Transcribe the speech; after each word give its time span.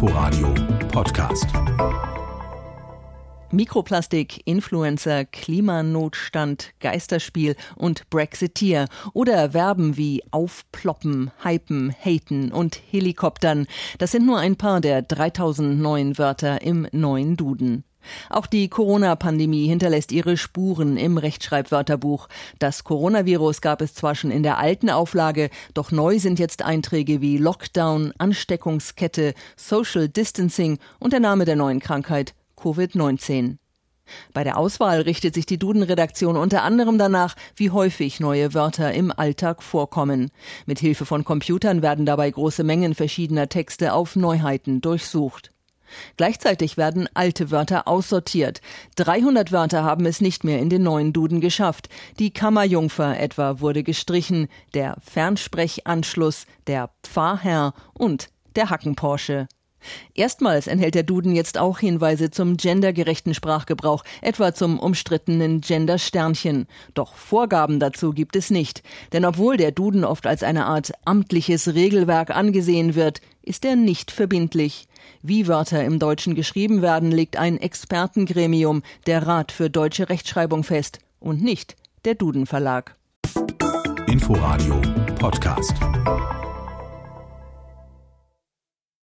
Inforadio 0.00 0.54
Podcast. 0.92 1.48
Mikroplastik, 3.50 4.42
Influencer, 4.44 5.24
Klimanotstand, 5.24 6.72
Geisterspiel 6.78 7.56
und 7.74 8.08
Brexiteer 8.08 8.86
oder 9.12 9.50
Verben 9.50 9.96
wie 9.96 10.22
aufploppen, 10.30 11.32
hypen, 11.42 11.92
haten 11.92 12.52
und 12.52 12.80
Helikoptern. 12.92 13.66
Das 13.98 14.12
sind 14.12 14.24
nur 14.24 14.38
ein 14.38 14.54
paar 14.54 14.80
der 14.80 15.02
3000 15.02 15.80
neuen 15.80 16.16
Wörter 16.16 16.62
im 16.62 16.86
neuen 16.92 17.36
Duden. 17.36 17.82
Auch 18.30 18.46
die 18.46 18.68
Corona-Pandemie 18.68 19.66
hinterlässt 19.66 20.12
ihre 20.12 20.36
Spuren 20.36 20.96
im 20.96 21.18
Rechtschreibwörterbuch. 21.18 22.28
Das 22.58 22.84
Coronavirus 22.84 23.60
gab 23.60 23.82
es 23.82 23.94
zwar 23.94 24.14
schon 24.14 24.30
in 24.30 24.42
der 24.42 24.58
alten 24.58 24.90
Auflage, 24.90 25.50
doch 25.74 25.90
neu 25.90 26.18
sind 26.18 26.38
jetzt 26.38 26.62
Einträge 26.62 27.20
wie 27.20 27.38
Lockdown, 27.38 28.12
Ansteckungskette, 28.18 29.34
Social 29.56 30.08
Distancing 30.08 30.78
und 30.98 31.12
der 31.12 31.20
Name 31.20 31.44
der 31.44 31.56
neuen 31.56 31.80
Krankheit 31.80 32.34
Covid-19. 32.56 33.56
Bei 34.32 34.42
der 34.42 34.56
Auswahl 34.56 35.02
richtet 35.02 35.34
sich 35.34 35.46
die 35.46 35.58
Duden-Redaktion 35.58 36.36
unter 36.36 36.62
anderem 36.62 36.98
danach, 36.98 37.36
wie 37.56 37.70
häufig 37.70 38.20
neue 38.20 38.54
Wörter 38.54 38.92
im 38.94 39.12
Alltag 39.12 39.62
vorkommen. 39.62 40.30
Mit 40.66 40.78
Hilfe 40.78 41.04
von 41.04 41.24
Computern 41.24 41.82
werden 41.82 42.06
dabei 42.06 42.30
große 42.30 42.64
Mengen 42.64 42.94
verschiedener 42.94 43.48
Texte 43.48 43.92
auf 43.92 44.16
Neuheiten 44.16 44.80
durchsucht. 44.80 45.52
Gleichzeitig 46.16 46.76
werden 46.76 47.08
alte 47.14 47.50
Wörter 47.50 47.88
aussortiert. 47.88 48.60
300 48.96 49.52
Wörter 49.52 49.84
haben 49.84 50.06
es 50.06 50.20
nicht 50.20 50.44
mehr 50.44 50.58
in 50.58 50.70
den 50.70 50.82
neuen 50.82 51.12
Duden 51.12 51.40
geschafft. 51.40 51.88
Die 52.18 52.30
Kammerjungfer 52.30 53.18
etwa 53.18 53.60
wurde 53.60 53.82
gestrichen, 53.82 54.48
der 54.74 54.96
Fernsprechanschluss, 55.00 56.46
der 56.66 56.90
Pfarrherr 57.02 57.74
und 57.94 58.28
der 58.56 58.70
Hackenporsche. 58.70 59.48
Erstmals 60.14 60.66
enthält 60.66 60.94
der 60.94 61.02
Duden 61.02 61.34
jetzt 61.34 61.58
auch 61.58 61.78
Hinweise 61.78 62.30
zum 62.30 62.56
gendergerechten 62.56 63.34
Sprachgebrauch, 63.34 64.04
etwa 64.20 64.52
zum 64.52 64.78
umstrittenen 64.78 65.60
Gendersternchen. 65.60 66.66
Doch 66.94 67.14
Vorgaben 67.14 67.78
dazu 67.78 68.12
gibt 68.12 68.36
es 68.36 68.50
nicht. 68.50 68.82
Denn 69.12 69.24
obwohl 69.24 69.56
der 69.56 69.70
Duden 69.70 70.04
oft 70.04 70.26
als 70.26 70.42
eine 70.42 70.66
Art 70.66 70.92
amtliches 71.04 71.74
Regelwerk 71.74 72.30
angesehen 72.30 72.94
wird, 72.94 73.20
ist 73.42 73.64
er 73.64 73.76
nicht 73.76 74.10
verbindlich. 74.10 74.87
Wie 75.22 75.46
Wörter 75.46 75.84
im 75.84 75.98
Deutschen 75.98 76.34
geschrieben 76.34 76.82
werden, 76.82 77.10
legt 77.10 77.36
ein 77.36 77.58
Expertengremium, 77.58 78.82
der 79.06 79.26
Rat 79.26 79.52
für 79.52 79.70
deutsche 79.70 80.08
Rechtschreibung 80.08 80.64
fest 80.64 80.98
und 81.20 81.42
nicht 81.42 81.76
der 82.04 82.14
Duden 82.14 82.46
Verlag. 82.46 82.96
Inforadio 84.06 84.80
Podcast. 85.18 85.74